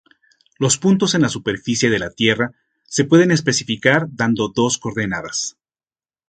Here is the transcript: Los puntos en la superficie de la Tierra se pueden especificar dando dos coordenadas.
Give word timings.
Los 0.57 0.79
puntos 0.79 1.13
en 1.13 1.21
la 1.21 1.29
superficie 1.29 1.91
de 1.91 1.99
la 1.99 2.09
Tierra 2.09 2.55
se 2.85 3.03
pueden 3.05 3.29
especificar 3.29 4.07
dando 4.11 4.49
dos 4.49 4.79
coordenadas. 4.79 5.57